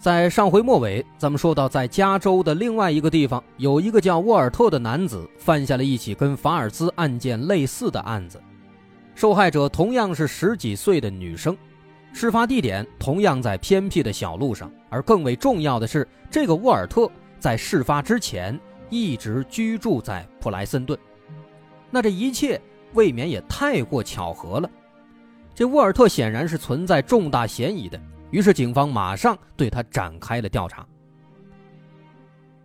[0.00, 8.40] 在上回末尾，咱们说到，在加州的另外一个地方，有一个叫沃尔特的男子犯下了一起跟法尔兹案件类似的案子，
[9.14, 11.54] 受害者同样是十几岁的女生，
[12.14, 17.06] 事发地点同样在偏僻的小路上，而更为重要的是，这个沃尔特
[17.38, 20.98] 在事发之前一直居住在普莱森顿，
[21.90, 22.58] 那这一切
[22.94, 24.70] 未免也太过巧合了，
[25.54, 28.00] 这沃尔特显然是存在重大嫌疑的。
[28.30, 30.86] 于是，警方马上对他展开了调查。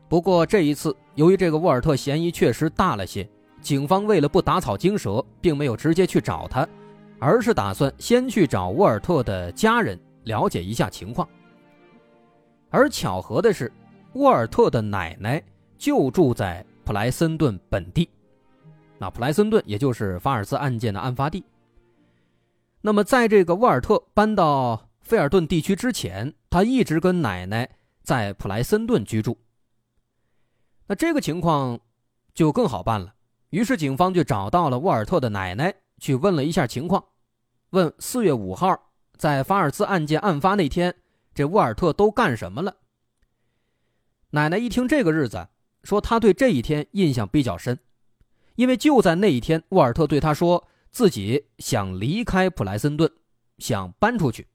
[0.07, 3.27] 不过这一次，由于这个沃尔特嫌疑确实大了些，
[3.61, 6.67] 警方为了不打草惊蛇，并没有直接去找他，
[7.17, 11.27] 而是打算先去找沃尔特的家人了解一下情况。
[12.69, 13.71] 而巧合的是，
[14.13, 15.41] 沃尔特的奶奶
[15.79, 18.07] 就住在普莱森顿本地，
[18.99, 21.43] 那普莱森顿也就是法尔兹案件的案发地。
[22.81, 24.79] 那么，在这个沃尔特搬到。
[25.05, 27.69] 费尔顿地区之前，他一直跟奶奶
[28.01, 29.39] 在普莱森顿居住。
[30.87, 31.79] 那这个情况
[32.33, 33.13] 就更好办了。
[33.51, 37.05] 于是警方就找到了沃尔特的奶奶，去问了一下情况，
[37.69, 40.95] 问四月五号在法尔兹案件案发那天，
[41.35, 42.75] 这沃尔特都干什么了。
[44.31, 45.47] 奶奶一听这个日子，
[45.83, 47.77] 说他对这一天印象比较深，
[48.55, 53.11] 因为就在那一天，沃尔特对他说自己想离开普莱森顿，
[53.59, 54.47] 想搬出去。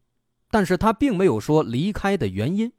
[0.50, 2.72] 但是他并没有说离开的原因。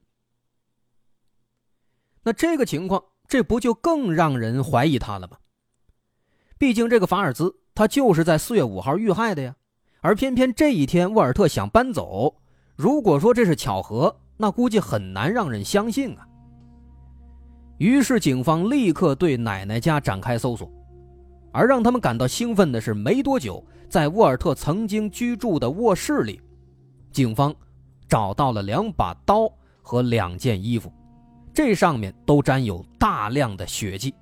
[2.24, 5.38] 那这个情况，这不就更让人怀疑他了吗？
[6.58, 9.56] 毕竟这个法尔兹他就是在四月五号遇害的呀，
[10.02, 12.36] 而偏偏这一天沃尔特想搬走。
[12.76, 16.28] 如果说这是巧合，那估计很难让人相信啊。
[17.78, 20.72] 于是警方立刻对奶奶家展开搜索，
[21.52, 26.40] 而让他们感到兴奋的是，没多久，在沃尔特曾经居住的卧室里。
[27.12, 27.54] 警方
[28.08, 29.52] 找到了两把刀
[29.82, 30.92] 和两件衣服，
[31.54, 34.14] 这上面都沾有大量的血迹。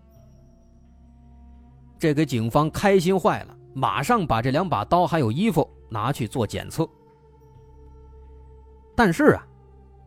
[2.00, 6.88] 这给警方开心坏了，马上把这两把刀还有衣服拿去做检测。
[8.96, 9.46] 但是啊，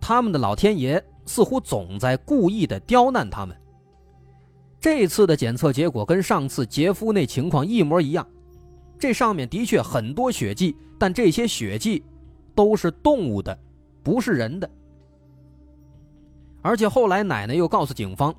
[0.00, 3.56] 他们的老天爷似乎总在故意的刁难他们。
[4.81, 8.26] 这次的检测结果跟上次杰夫那情况一模一样，
[8.98, 12.03] 这上面的确很多血迹，但这些血迹。
[12.55, 13.57] 都是动物的，
[14.03, 14.69] 不是人的。
[16.63, 18.35] 而且后来奶奶又告诉警方，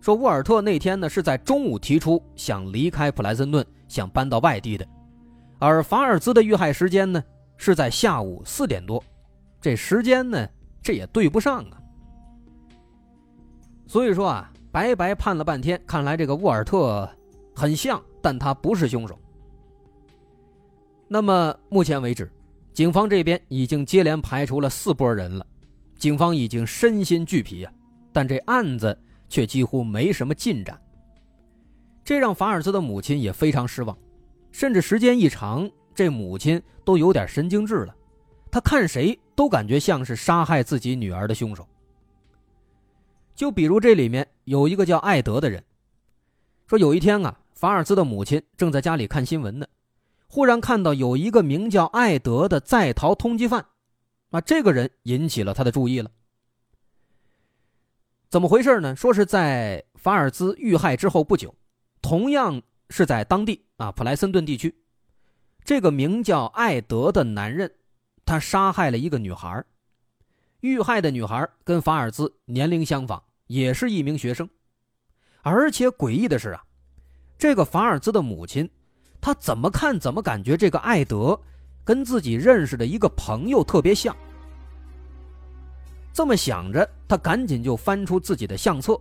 [0.00, 4.86] 说沃尔特那天呢是在中午提出想离开普莱森顿，想搬到外地的，
[5.58, 7.22] 而法尔兹的遇害时间呢
[7.56, 9.02] 是在下午四点多，
[9.60, 10.48] 这时间呢
[10.82, 11.78] 这也对不上啊。
[13.86, 17.08] 所以说啊，白白判了半天，看来这个沃尔特
[17.54, 19.18] 很像，但他不是凶手。
[21.06, 22.30] 那么目前为止。
[22.80, 25.46] 警方这边已经接连排除了四波人了，
[25.98, 27.70] 警方已经身心俱疲啊，
[28.10, 28.98] 但这案子
[29.28, 30.80] 却几乎没什么进展。
[32.02, 33.94] 这让法尔兹的母亲也非常失望，
[34.50, 37.94] 甚至时间一长，这母亲都有点神经质了，
[38.50, 41.68] 她看谁都感觉像是杀害自己女儿的凶手。
[43.34, 45.62] 就比如这里面有一个叫艾德的人，
[46.66, 49.66] 说有一天啊，法尔兹的母亲正在家里看新闻呢。
[50.32, 53.66] 忽然看到有一个名叫艾德的在逃通缉犯，
[54.30, 56.08] 啊，这个人引起了他的注意了。
[58.28, 58.94] 怎么回事呢？
[58.94, 61.52] 说是在法尔兹遇害之后不久，
[62.00, 64.72] 同样是在当地啊普莱森顿地区，
[65.64, 67.74] 这个名叫艾德的男人，
[68.24, 69.64] 他杀害了一个女孩。
[70.60, 74.48] 遇害的女孩跟法尔兹年龄相仿，也是一名学生，
[75.42, 76.62] 而且诡异的是啊，
[77.36, 78.70] 这个法尔兹的母亲。
[79.20, 81.38] 他怎么看怎么感觉这个艾德
[81.84, 84.16] 跟自己认识的一个朋友特别像。
[86.12, 88.98] 这么想着，他赶紧就翻出自己的相册，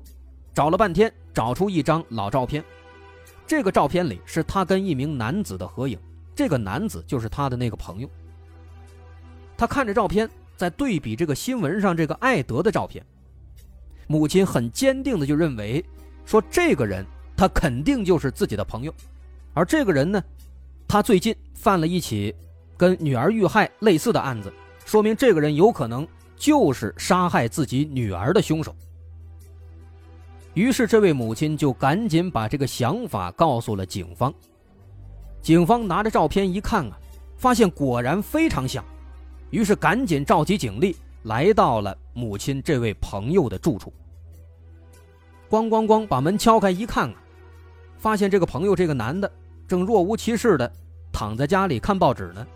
[0.53, 2.63] 找了半天，找出一张老照片。
[3.47, 5.97] 这个照片里是他跟一名男子的合影，
[6.35, 8.09] 这个男子就是他的那个朋友。
[9.57, 13.03] 他看着照片，在对比这个新闻上这个艾德的照片，
[14.05, 15.83] 母亲很坚定的就认为，
[16.25, 17.05] 说这个人
[17.35, 18.93] 他肯定就是自己的朋友。
[19.53, 20.23] 而这个人呢，
[20.87, 22.33] 他最近犯了一起
[22.77, 24.53] 跟女儿遇害类似的案子，
[24.85, 28.75] 说明这个人有可能就是杀害自己女儿的凶手。
[30.53, 34.33] 于是这位母亲就赶紧把这个想法告诉了警方。
[35.41, 36.99] 警方拿着照片一看啊，
[37.37, 38.83] 发现果然非常像，
[39.51, 43.93] 于是赶紧召集警力来到了母亲这位朋友的住处。
[45.49, 47.15] 咣咣咣，把门敲开一看啊，
[47.99, 49.31] 发现这个朋友这个男的
[49.67, 50.71] 正若无其事的
[51.11, 52.47] 躺在家里看报纸呢。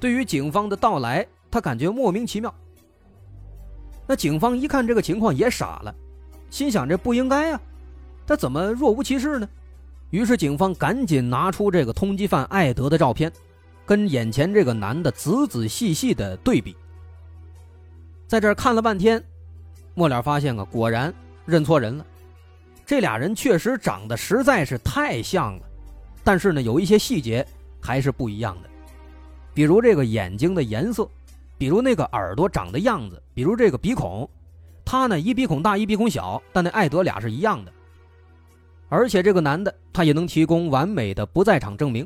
[0.00, 2.52] 对于警方的到来，他感觉莫名其妙。
[4.06, 5.94] 那警方一看这个情况也傻了，
[6.50, 7.60] 心想这不应该呀，
[8.26, 9.48] 他怎么若无其事呢？
[10.10, 13.30] 于是警方赶紧拿出这个通缉犯艾德的照片，
[13.86, 16.74] 跟眼前这个男的仔仔细细的对比。
[18.26, 19.22] 在这儿看了半天，
[19.94, 21.14] 末了发现啊，果然。
[21.46, 22.06] 认错人了，
[22.90, 25.62] 这俩人确实长得实在是太像了，
[26.24, 27.46] 但是呢，有一些细节
[27.80, 28.68] 还是不一样的，
[29.54, 31.08] 比如这个眼睛的颜色，
[31.56, 34.28] 比如那个耳朵长的样子，比如这个鼻孔，
[34.84, 37.72] 他呢一鼻孔大一鼻孔小，但那艾德俩是一样的，
[38.88, 42.04] 而且这个男的他也能提供完美的不在场证明，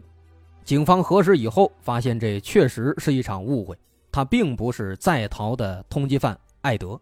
[0.65, 3.75] 警方核实以后发现这确实是一场误会，
[4.13, 7.01] 他并不是在逃的通缉犯艾德。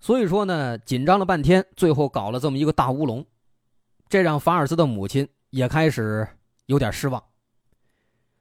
[0.00, 3.24] 所以说呢，紧张了半天，最后搞了这么一个大乌龙，
[4.08, 6.26] 这让法尔兹的母亲也开始
[6.66, 7.22] 有点失望。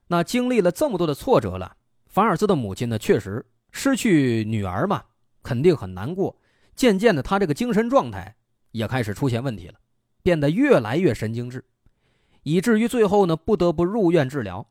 [0.07, 1.75] 那经历了这么多的挫折了，
[2.07, 5.03] 法尔兹的母亲呢，确实失去女儿嘛，
[5.43, 6.35] 肯定很难过。
[6.75, 8.33] 渐渐的，他这个精神状态
[8.71, 9.75] 也开始出现问题了，
[10.23, 11.65] 变得越来越神经质，
[12.43, 14.65] 以至于最后呢，不得不入院治疗。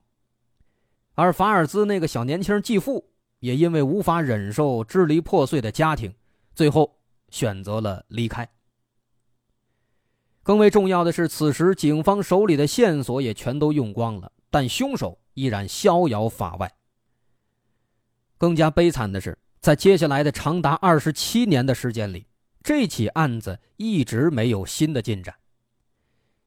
[1.14, 6.14] 而法尔兹那个小年轻继父也因为无法忍受支离破碎的家庭。
[6.58, 6.98] 最后
[7.30, 8.50] 选择了离开。
[10.42, 16.68] 更为重要的是，此时警方手里的线索也全都用光了，但凶手依然逍遥法外。
[18.36, 22.26] 更加悲惨的是，在接下来的长达二十七年的时间里，
[22.64, 25.32] 这起案子一直没有新的进展。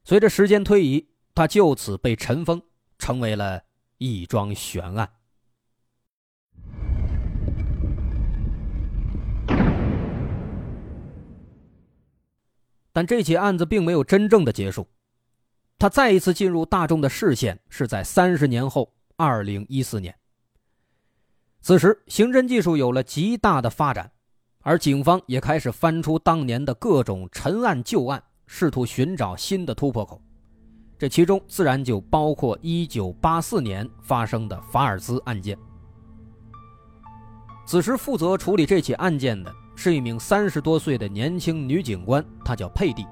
[0.04, 2.62] 随着时间推移，他就此被尘封，
[3.00, 3.64] 成为了
[3.98, 5.10] 一桩悬案。
[12.94, 14.88] 但这起案子并没有真正的结束，
[15.80, 20.14] 他再一次进入大众的视线是在三十年后，二零一四年。
[21.62, 24.12] 此时，刑侦技术有了极大的发展，
[24.62, 30.22] 而警方也开始翻出当年的各种陈案旧案，试图寻找新的突破口。
[30.98, 35.58] 这其中自然就包括一九八四年发生的法尔兹案件。
[37.66, 39.56] 此时，负责处理这起案件的。
[39.84, 43.04] 是一名三十多岁的年轻女警官，她叫佩蒂。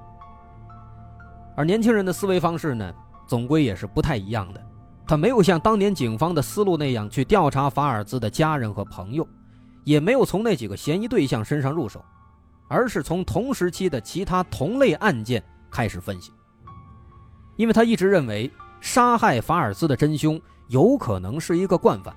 [1.58, 2.94] 而年轻人的思维方式呢，
[3.28, 4.64] 总归也是不太一样的。
[5.08, 9.28] 他没有像当年警方的思路那样去调查法尔兹的家人和朋友，
[9.84, 12.06] 也没有从那几个嫌疑对象身上入手，
[12.68, 16.32] 而是从同时期的其他同类案件开始分析。
[17.56, 22.16] 因为他一直认为，杀害法尔兹的真凶有可能是一个惯犯，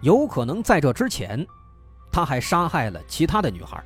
[0.00, 1.46] 有可能在这之前。
[2.10, 3.82] 他还杀害了其他的女孩，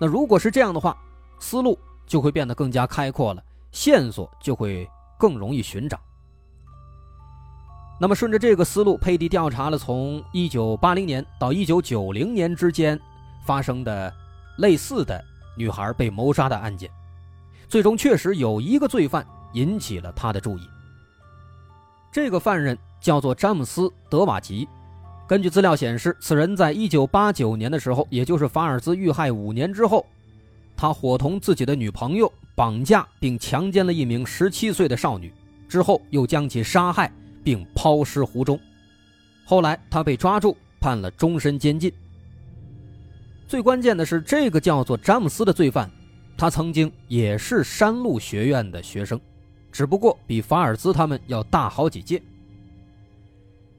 [0.00, 0.96] 那如果是这样的话，
[1.38, 5.98] 思路就会变得更加开阔了，线索就会更容易寻找。
[7.98, 13.00] 那么顺着这个思路，佩蒂调查了从1980年到1990年之间
[13.46, 14.12] 发生的
[14.58, 15.24] 类似的
[15.56, 16.90] 女孩被谋杀的案件，
[17.68, 20.68] 最终确实有一个罪犯引起了他的注意。
[22.12, 24.68] 这个犯人叫做詹姆斯·德瓦吉。
[25.28, 30.06] 根据资料显示，此人在一九八九年的时候，也就是法尔兹遇害五年之后，
[30.76, 35.32] 他伙同自己的女朋友绑架并强奸了一名十七岁的少女，
[35.68, 38.58] 之后又将其杀害并抛尸湖中。
[39.44, 41.92] 后来他被抓住，判了终身监禁。
[43.48, 45.90] 最关键的是，这个叫做詹姆斯的罪犯，
[46.36, 49.20] 他曾经也是山路学院的学生，
[49.72, 52.22] 只不过比法尔兹他们要大好几届。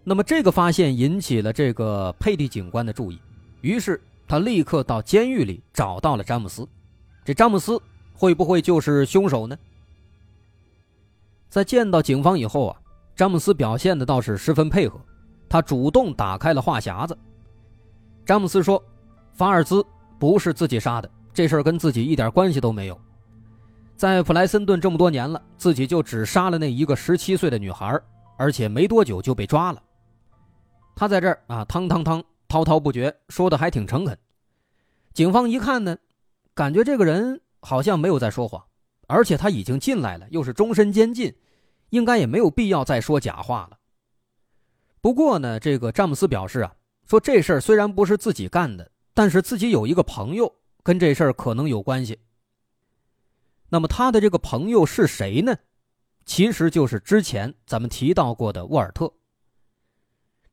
[0.10, 3.20] 那么这个发现引起了这个佩蒂警官的注意，
[3.60, 6.66] 于是他立刻到监狱里找到了詹姆斯。
[7.26, 7.78] 这詹姆斯
[8.14, 9.58] 会不会就是凶手呢？
[11.50, 12.80] 在见到警方以后啊，
[13.18, 14.98] 詹姆斯表现的倒是十分配合，
[15.50, 17.18] 他主动打开了话匣子。
[18.26, 18.82] 詹姆斯说
[19.36, 19.86] ：“法尔兹
[20.18, 22.98] 不是自己杀的，这事儿跟自己一点关系都没有。
[23.98, 28.00] 在普莱森顿这么多年了，自己就只杀了那一个十七岁的女孩，
[28.38, 29.84] 而且没多久就被抓了。”
[30.98, 34.18] 他在这儿啊，汤汤汤，滔滔不绝，说的还挺诚恳。
[35.14, 36.00] 警方一看呢，
[36.56, 38.66] 感觉这个人好像没有在说谎，
[39.06, 41.36] 而且他已经进来了，又是终身监禁，
[41.92, 43.78] 应该也没有必要再说假话了。
[45.00, 46.76] 不过呢，这个詹姆斯表示啊，
[47.06, 50.52] 说这事儿虽然不是自己干的，但是自己有一个朋友
[50.82, 52.18] 跟这事儿可能有关系，
[53.70, 55.56] 那么他的这个朋友是谁呢？
[56.26, 59.14] 其实就是之前咱们提到过的沃尔特。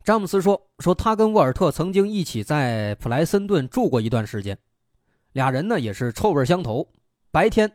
[0.04, 4.58] 詹姆斯说：“说他跟沃尔特曾经一起在普莱森顿住过一段时间，
[5.32, 6.86] 俩人呢也是臭味相投。
[7.30, 7.72] 白天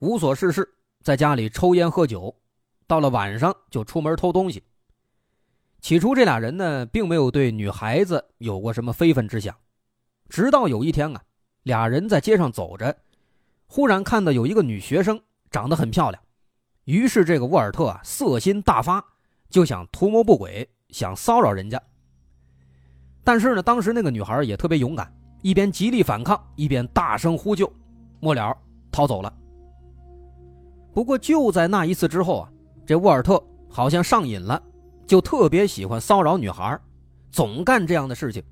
[0.00, 0.68] 无所事事，
[1.02, 2.36] 在家里抽烟喝酒，
[2.86, 4.62] 到了晚上就出门偷东西。
[5.80, 9.56] 起初这俩人呢并没有对女孩子有过什么非分之想，
[10.28, 11.22] 直到有一天啊，
[11.62, 12.94] 俩人在街上走着，
[13.64, 15.18] 忽然看到有一个女学生
[15.50, 16.22] 长得很漂亮，
[16.84, 19.02] 于是这个沃尔特啊色心大发，
[19.48, 21.80] 就想图谋不轨。”想骚扰人家，
[23.22, 27.70] 但是呢，当时那个女孩也特别勇敢，一边极力反抗，一边大声呼救，
[28.20, 28.56] 末了
[28.90, 29.32] 逃走了。
[30.92, 32.52] 不过就在那一次之后啊，
[32.84, 34.60] 这沃尔特好像上瘾了，
[35.06, 36.78] 就特别喜欢骚扰女孩，
[37.30, 38.42] 总干这样的事情，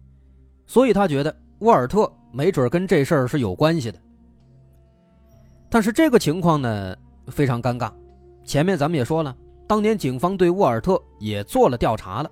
[0.67, 3.99] 所以他觉得沃尔特没准跟这事儿是有关系的。
[5.69, 7.93] 但是这个情况呢非常尴尬，
[8.45, 9.37] 前面咱们也说了。
[9.69, 12.31] 当年警方对沃尔特也做了调查了，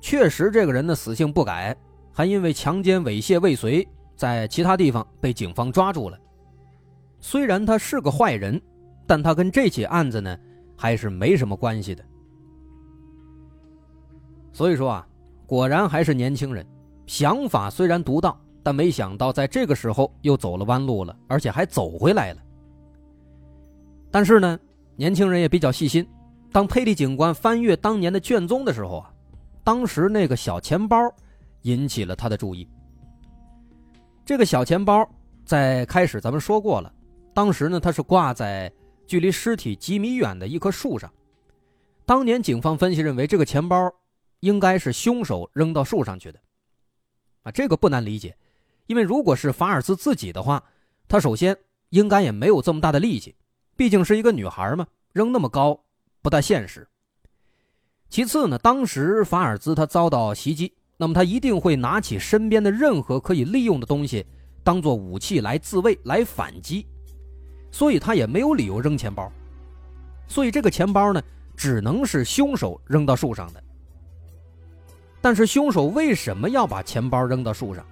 [0.00, 1.74] 确实这个人的死性不改，
[2.12, 6.18] 还因为强奸猥亵未遂，在其他地方被警方抓住了。
[7.18, 8.60] 虽然他是个坏人，
[9.06, 10.38] 但他跟这起案子呢
[10.76, 12.04] 还是没什么关系的。
[14.52, 15.08] 所以说啊，
[15.46, 16.64] 果然还是年轻人，
[17.06, 22.42] 想法虽然独到，但没想到在这个时候又走了弯路了，而且还走回来了。
[24.10, 24.58] 但是呢，
[24.94, 26.06] 年轻人也比较细心。
[26.56, 29.12] 当佩利警官翻阅当年的卷宗的时候啊，
[29.62, 30.96] 当时那个小钱包
[31.64, 32.66] 引起了他的注意。
[34.24, 35.06] 这个小钱包
[35.44, 36.90] 在开始咱们说过了，
[37.34, 38.72] 当时呢它是挂在
[39.06, 41.12] 距离尸体几米远的一棵树上。
[42.06, 43.92] 当年警方分析认为这个钱包
[44.40, 46.40] 应该是凶手扔到树上去的。
[47.42, 48.34] 啊，这个不难理解，
[48.86, 50.64] 因为如果是法尔斯自己的话，
[51.06, 51.54] 他首先
[51.90, 53.36] 应该也没有这么大的力气，
[53.76, 55.78] 毕竟是一个女孩嘛，扔那么高。
[56.26, 56.84] 不大现实。
[58.08, 64.26] 其次呢，当时法尔兹他遭到袭击，那么他一定会拿起身边的任何可以利用的东西，
[64.64, 66.84] 当做武器来自卫、来反击，
[67.70, 69.30] 所以他也没有理由扔钱包。
[70.26, 71.22] 所以这个钱包呢，
[71.56, 73.62] 只能是凶手扔到树上的。
[75.20, 77.86] 但是凶手为什么要把钱包扔到树上？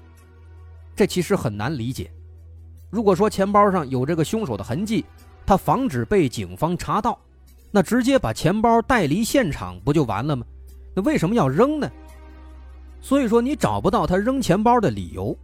[0.96, 2.10] 这其实很难理解。
[2.90, 5.04] 如果说钱包上有这个凶手的痕迹，
[5.46, 7.16] 他防止被警方查到。
[7.76, 10.46] 那直接把钱包带离现场不就完了吗？
[10.94, 11.90] 那为什么要扔呢？
[13.00, 15.36] 所以说你找不到他扔钱包的理由。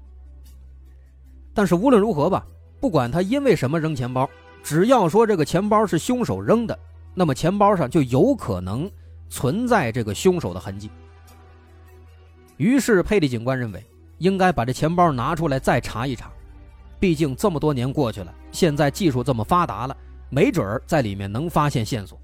[1.53, 2.47] 但是无论如何吧，
[2.79, 4.31] 不管他因为什么扔钱包，
[4.63, 6.79] 只要说这个钱包是凶手扔的，
[7.15, 8.89] 那么钱包上就有可能
[9.29, 10.89] 存在这个凶手的痕迹。
[12.59, 13.85] 于是佩利警官认为，
[14.19, 16.31] 应该把这钱包拿出来再查一查，
[17.01, 19.97] 毕竟这么多年过去了，现在技术这么发达了。
[20.33, 22.17] 没准儿在里面能发现线索。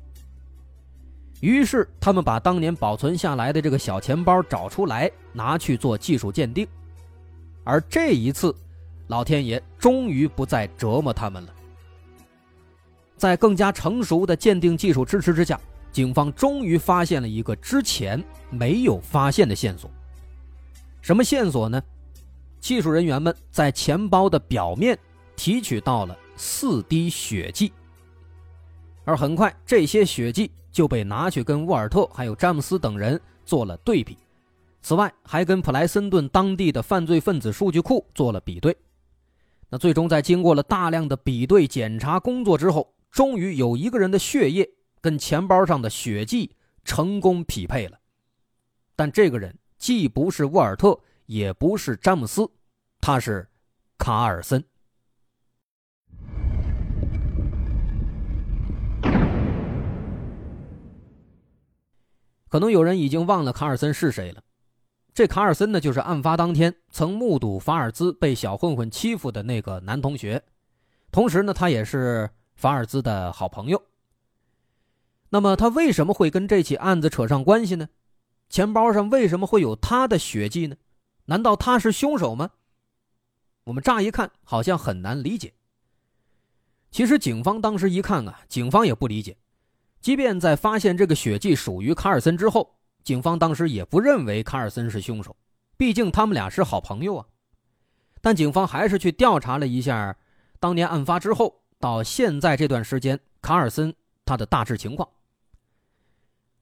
[1.40, 6.66] 于是他们把当年保存下来的这个小钱包找出来，拿去做技术鉴定。
[7.64, 8.54] 而这一次，
[9.08, 11.52] 老天爷终于不再折磨他们了。
[13.16, 15.60] 在更加成熟的鉴定技术支持之下，
[15.92, 19.90] 警方终于发现了一个之前没有发现的线索。
[21.00, 21.82] 什么线索呢？
[22.60, 24.98] 技术人员们在钱包的表面
[25.36, 27.72] 提取到了四滴血迹。
[29.04, 34.18] 而很快，这些血迹就被拿去跟沃尔特还有詹姆斯等人做了对比，
[34.82, 38.76] 此外还跟普莱森顿当地的犯罪分子数据库做了比对。
[39.70, 44.68] 那最终在经过了大量的比对检查工作之后，终于有一个人的血液
[45.00, 46.54] 跟钱包上的血迹
[46.84, 47.98] 成功匹配了。
[48.94, 52.46] 但这个人既不是沃尔特，也不是詹姆斯，
[53.00, 53.48] 他是
[53.96, 54.62] 卡尔森。
[62.48, 64.42] 可能有人已经忘了卡尔森是谁了。
[65.12, 70.42] 这卡尔森呢，就是案发当天曾目睹法尔兹被小混混欺负的那个男同学，
[71.10, 73.82] 同时呢，他也是法尔兹的好朋友。
[75.30, 77.88] 那么他为什么会跟这起案子扯上关系呢？
[78.48, 80.76] 钱包上为什么会有他的血迹呢？
[81.24, 82.50] 难道他是凶手吗？
[83.64, 85.54] 我们乍一看好像很难理解。
[86.92, 89.36] 其实警方当时一看啊，警方也不理解。
[90.06, 92.72] 即便在发现这个血迹属于卡尔森之后，
[93.02, 95.34] 警方当时也不认为卡尔森是凶手，
[95.76, 97.26] 毕竟他们俩是好朋友啊。
[98.20, 100.16] 但警方还是去调查了一下
[100.60, 103.92] 当年案发之后到现在这段时间卡尔森
[104.24, 105.08] 他的大致情况，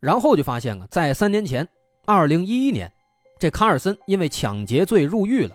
[0.00, 1.68] 然后就发现啊，在三年前，
[2.06, 2.90] 二零一一年，
[3.38, 5.54] 这卡尔森因为抢劫罪入狱了，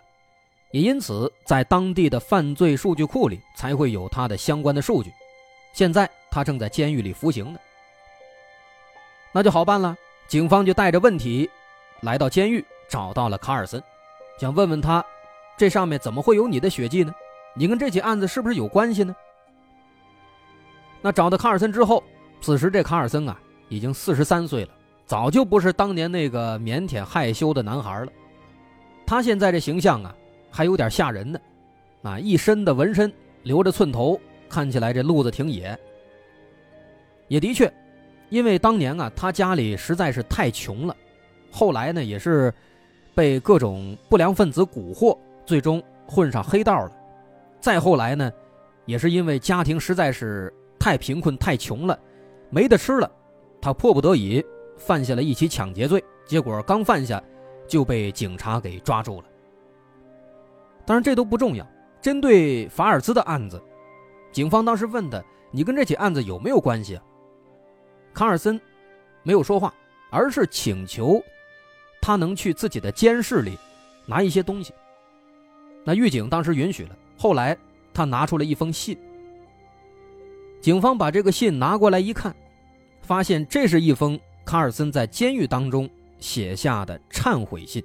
[0.74, 5.12] 也因此在当地的犯罪数据库里才会有他的相关的数据。
[5.74, 7.60] 现在他正在监狱里服刑呢。
[9.32, 9.96] 那就好办了，
[10.28, 11.50] 警方就带着问题
[12.02, 13.82] 来到监狱，找到了卡尔森，
[14.40, 15.06] 想问问他，
[15.58, 17.14] 这上面怎么会有你的血迹呢？
[17.56, 19.16] 你跟这起案子是不是有关系呢？
[21.02, 22.04] 那找到卡尔森之后，
[22.42, 24.70] 此时这卡尔森啊已经四十三岁了，
[25.06, 28.12] 早就不是当年那个腼腆害羞的男孩了。
[29.06, 30.16] 他现在这形象啊，
[30.52, 31.40] 还有点吓人呢，
[32.04, 33.12] 啊，一身的纹身，
[33.44, 34.20] 留着寸头，
[34.50, 35.78] 看起来这路子挺野。
[37.28, 37.72] 也的确，
[38.30, 40.96] 因为当年啊，他家里实在是太穷了，
[41.52, 42.54] 后来呢，也是
[43.14, 46.92] 被各种不良分子蛊惑，最终混上黑道了。
[47.60, 48.32] 再后来呢，
[48.86, 50.54] 也是因为家庭实在是。
[50.82, 52.00] 太贫困太穷了，
[52.50, 53.12] 没得吃了，
[53.62, 54.42] 他迫不得已
[54.78, 57.22] 犯下了一起抢劫罪，结果刚犯下，
[57.68, 59.28] 就被警察给抓住了。
[60.86, 61.68] 当然这都不重要，
[62.02, 63.62] 针对法尔兹的案子，
[64.32, 65.22] 警方当时问他
[65.52, 67.04] ：“你跟这起案子有没有关系？”啊？”
[68.14, 68.60] 卡尔森
[69.24, 69.74] 没有说话，
[70.10, 71.24] 而是请求
[72.02, 73.58] 他能去自己的监室里
[74.06, 74.74] 拿一些东西。
[75.84, 77.58] 那狱警当时允许了，后来
[77.94, 78.98] 他拿出了一封信。
[80.62, 82.36] 警方把这个信拿过来一看，
[83.02, 85.90] 发现这是一封卡尔森在监狱当中
[86.20, 87.82] 写下的忏悔信。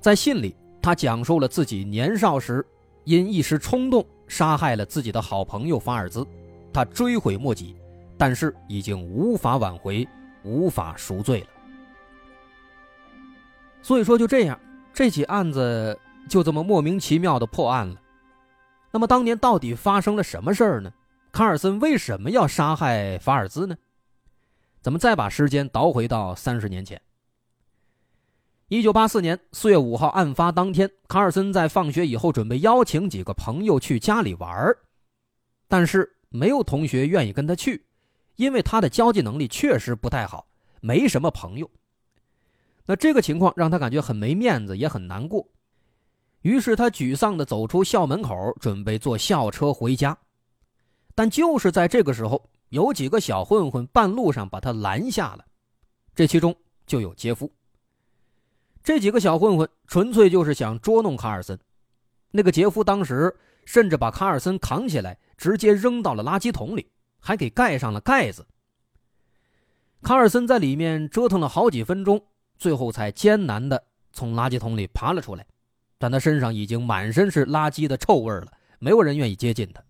[0.00, 2.64] 在信里，他讲述了自己年少时
[3.04, 6.26] 因一时冲动杀害了自己的好朋友法尔兹，
[6.72, 7.74] 他追悔莫及，
[8.22, 10.06] 但是已经无法挽回，
[10.44, 11.46] 无法赎罪了。
[13.82, 14.56] 所以说，就这样，
[14.92, 18.00] 这起案子就这么莫名其妙的破案了。
[18.92, 20.92] 那么，当年到底发生了什么事儿呢？
[21.32, 23.76] 卡尔森为什么要杀害法尔兹呢？
[24.80, 27.02] 咱们再把时间倒回到三十年前。
[28.68, 34.72] 一九八四年四月五号，案发当天，卡尔森在放学以后准备邀请几个朋友去家里玩
[35.66, 37.84] 但是没有同学愿意跟他去，
[38.36, 40.46] 因为他的交际能力确实不太好，
[40.80, 41.70] 没什么朋友。
[42.84, 45.46] 那这个情况让他感觉很没面子，也很难过。
[46.40, 50.16] 于是他沮丧地走出校门口，准备坐校车回家。
[51.14, 55.44] 但就是在这个时候，有几个小混混半路上把他拦下了，
[56.14, 56.52] 这其中
[56.86, 57.48] 就有杰夫。
[58.82, 61.56] 这几个小混混纯粹就是想捉弄卡尔森。
[62.32, 63.32] 那个杰夫当时
[63.64, 66.90] 甚至把卡尔森扛起来，直接扔到了垃圾桶里，
[67.22, 68.44] 还给盖上了盖子。
[70.02, 72.20] 卡尔森在里面折腾了好几分钟，
[72.58, 73.80] 最后才艰难地
[74.12, 75.46] 从垃圾桶里爬了出来，
[75.96, 78.48] 但他身上已经满身是垃圾的臭味了，
[78.80, 79.80] 没有人愿意接近他。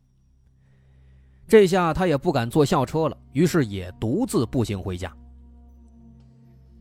[1.48, 5.10] 这下他也不敢坐校车了，于是也独自步行回家。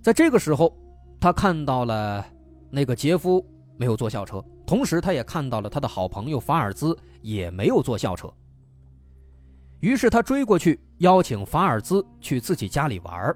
[0.02, 0.78] 在这个时候，
[1.20, 2.26] 他看到了
[2.70, 3.46] 那个杰夫
[3.78, 8.32] 没有坐校车，同时他也看到了他的好朋友法尔兹也没有坐校车。
[9.82, 13.36] 于是他追过去邀请法尔兹去自己家里玩，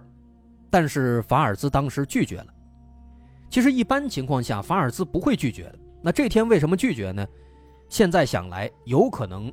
[0.69, 2.47] 但是法尔兹当时拒绝了。
[3.49, 5.79] 其实一般情况下，法尔兹不会拒绝的。
[6.01, 7.25] 那这天为什么拒绝呢？
[7.89, 9.51] 现在想来，有可能。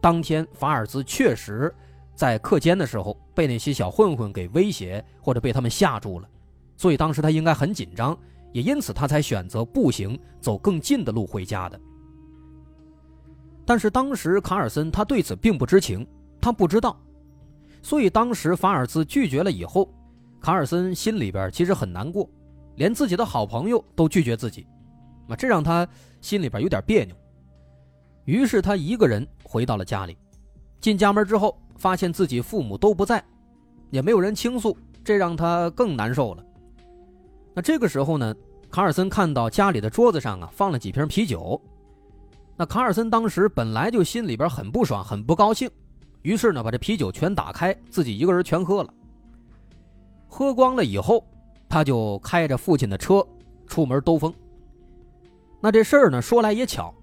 [0.00, 1.74] 当天，法尔兹确实
[2.14, 6.28] 在课间的时候被那些小混混给威胁，或者被他们吓住了，
[6.76, 8.16] 所以当时他应该很紧张，
[8.52, 11.80] 也因此他才选择步行走更近的路回家的。
[13.64, 16.06] 但是当时卡尔森他对此并不知情，
[16.40, 16.98] 他不知道，
[17.82, 19.92] 所以当时法尔兹拒绝了以后，
[20.40, 22.28] 卡尔森心里边其实很难过，
[22.76, 24.66] 连自己的好朋友都拒绝自己，
[25.26, 25.86] 那这让他
[26.20, 27.14] 心里边有点别扭。
[28.24, 30.16] 于是他一个人回到了家里，
[30.80, 33.24] 进家门之后，发现自己父母都不在，
[33.90, 36.44] 也没有人倾诉，这让他更难受了。
[37.54, 38.34] 那这个时候呢，
[38.70, 41.60] 卡尔森看到家里的桌子上啊放了几瓶啤酒，
[42.56, 45.70] 那卡尔森当时本来就心里边很不爽，很不高兴，
[46.28, 48.92] 于是呢把这啤酒全打开，自己一个人全喝了。
[50.28, 51.26] 喝光了以后，
[51.70, 53.26] 他就开着父亲的车
[53.66, 54.30] 出门兜风。
[55.58, 56.94] 那这事儿呢说来也巧。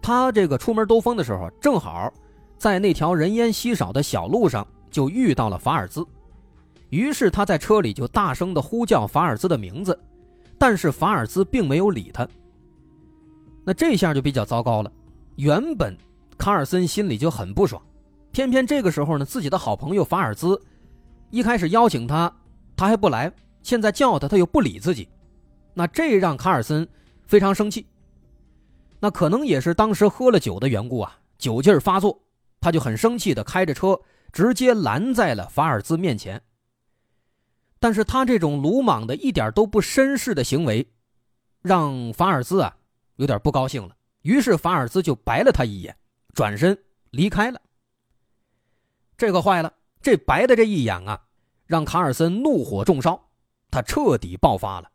[0.00, 2.10] 他这个出门兜风的时候，正好
[2.56, 6.02] 在那条人烟稀少的小路上就遇到了法尔兹，
[6.88, 9.98] 于是他在车里就大声的呼叫法尔兹的名字，
[10.56, 12.26] 但是法尔兹并没有理他。
[13.66, 14.90] 那这下就比较糟糕了。
[15.34, 15.94] 原本
[16.38, 17.82] 卡尔森心里就很不爽，
[18.36, 20.60] 偏偏这个时候呢，自己的好朋友法尔兹
[21.30, 22.30] 一开始邀请他，
[22.76, 25.08] 他还不来，现在叫他，他又不理自己，
[25.72, 26.86] 那这让卡尔森
[27.26, 27.86] 非常生气。
[29.00, 32.20] 那可能也是当时喝了酒的缘故啊，酒劲儿发作，
[32.60, 33.98] 他就很生气的开着车
[34.30, 36.38] 直接拦在了法尔兹面前。
[37.80, 40.86] 但是他这种鲁莽的一点都不绅士的行为，
[41.62, 42.76] 让法尔兹啊
[43.14, 43.96] 有点不高兴了。
[44.20, 45.96] 于是法尔兹就白了他一眼，
[46.34, 46.78] 转身
[47.12, 47.58] 离开了。
[49.16, 51.18] 这可坏了，这白的这一眼啊，
[51.64, 53.18] 让卡尔森怒火中烧，
[53.70, 54.90] 他彻底爆发了。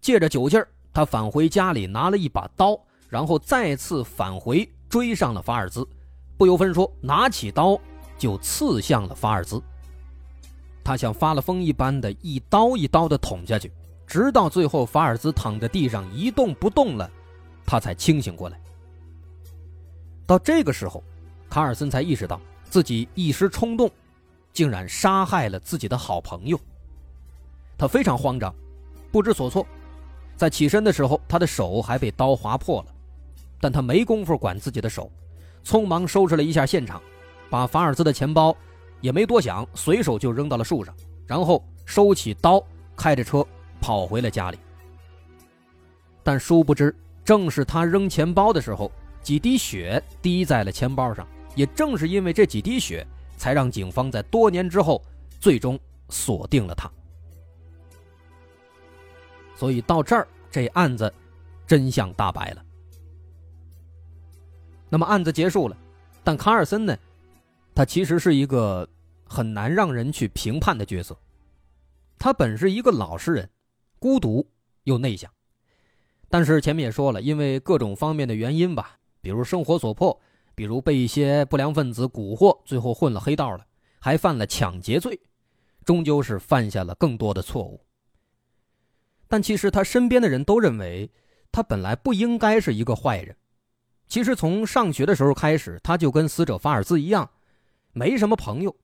[0.00, 5.88] 借着酒劲儿，他返回家里拿了一把刀，然后再次返回追上了法尔兹，
[6.36, 7.80] 不由分说，拿起刀
[8.18, 9.62] 就刺向了法尔兹。
[10.84, 13.72] 他像发了疯一般的一刀一刀的捅下去，
[14.06, 17.10] 直到最后法尔兹躺在地上一动不动了，
[17.64, 18.60] 他才清醒过来。
[20.26, 21.02] 到这个时候，
[21.48, 22.38] 卡尔森才意识到
[22.74, 23.88] 自己一时冲动，
[24.52, 26.58] 竟然杀害了自己的好朋友。
[27.78, 28.52] 他非常慌张，
[29.12, 29.64] 不知所措。
[30.34, 32.92] 在起身的时候，他的手还被刀划破了，
[33.60, 35.08] 但他没工夫管自己的手，
[35.64, 37.00] 匆忙收拾了一下现场，
[37.48, 38.52] 把法尔兹的钱包
[39.00, 40.92] 也没多想，随手就扔到了树上，
[41.28, 42.60] 然后收起刀，
[42.96, 43.46] 开着车
[43.80, 44.58] 跑回了家里。
[46.24, 46.92] 但殊不知，
[47.24, 48.90] 正是他扔钱包的时候，
[49.22, 55.02] 几滴血滴在了钱包上，也正是因为这几滴血，才让警方在多年之后
[55.40, 56.90] 最终锁定了他。
[59.56, 61.12] 所以到这儿，这案子
[61.66, 62.64] 真相大白了。
[64.88, 65.76] 那么案子结束了，
[66.22, 66.96] 但卡尔森呢？
[67.74, 68.88] 他其实是一个
[69.24, 71.16] 很难让人去评判的角色。
[72.18, 73.50] 他本是一个老实人，
[73.98, 74.48] 孤独
[74.84, 75.30] 又内向。
[76.28, 80.20] 但是前面也说了，因为各种方面的原因吧，比如生活所迫，
[80.54, 83.66] 比如被一些不良分子蛊惑，最后混了黑道了，
[83.98, 85.20] 还犯了抢劫罪，
[85.84, 87.84] 终究是犯下了更多的错误。
[89.26, 91.10] 但其实他身边的人都认为，
[91.50, 93.36] 他本来不应该是一个坏人。
[94.06, 97.28] 其实从上学的时候开始，他就跟死者法尔兹一样，
[97.92, 98.76] 没什么朋友，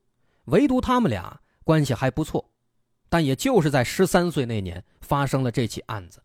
[0.46, 2.50] 唯独他们俩关系还不错。
[3.09, 6.22] 但也就是在十三岁那年发生了这起案子，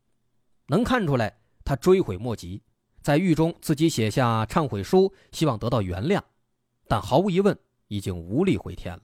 [0.67, 2.62] 能看出来他追悔莫及，
[3.06, 6.20] 在狱中自己写下忏悔书，希望得到原谅，
[6.88, 7.56] 但毫无疑问
[7.88, 9.04] 已经无力回天了。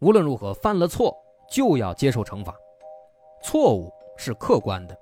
[0.00, 1.16] 无论如何，犯了错
[1.50, 2.54] 就要接受惩罚。
[3.42, 4.94] 错误是客观的，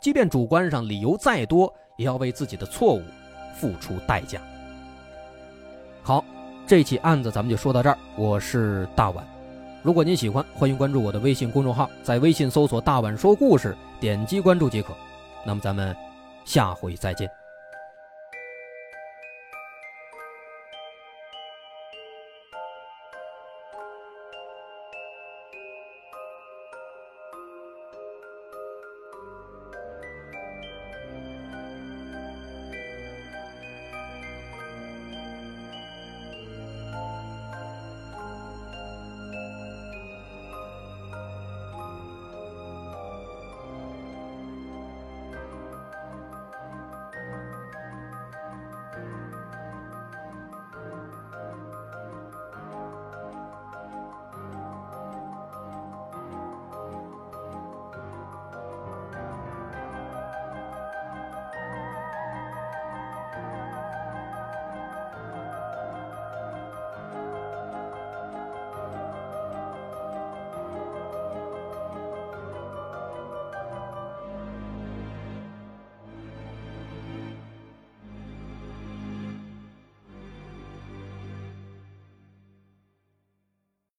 [0.00, 3.02] 即便主观上理由再多，也要为自己的错误
[3.54, 4.40] 付出代价。
[6.02, 6.24] 好，
[6.66, 7.98] 这起案子咱们就说到这儿。
[8.16, 9.22] 我是大碗，
[9.82, 14.96] 如果您喜欢，欢迎关注我的微信公众号，在微信搜索“大碗说故事”，点击关注即可。
[15.44, 15.94] 那么咱们
[16.46, 17.45] 下回再见。